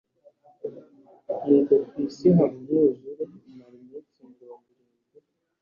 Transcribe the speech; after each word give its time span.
Nuko 1.43 1.73
ku 1.87 1.93
isi 2.05 2.27
haba 2.35 2.55
umwuzure 2.57 3.23
umara 3.47 3.75
iminsi 3.81 4.17
mirongo 4.39 4.65
irindwi 4.73 5.17